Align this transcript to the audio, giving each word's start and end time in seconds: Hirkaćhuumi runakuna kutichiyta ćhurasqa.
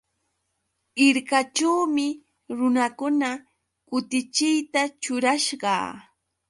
Hirkaćhuumi 1.01 2.07
runakuna 2.57 3.29
kutichiyta 3.87 4.81
ćhurasqa. 5.01 5.75